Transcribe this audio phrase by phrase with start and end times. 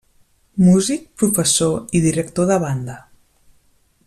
[0.67, 3.01] Músic, professor i director de banda.